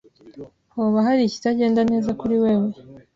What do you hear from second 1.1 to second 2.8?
ikitagenda neza kuri wewe?